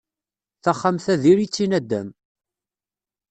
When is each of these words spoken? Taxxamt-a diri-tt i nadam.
Taxxamt-a 0.63 1.15
diri-tt 1.21 1.57
i 1.63 1.65
nadam. 1.67 2.09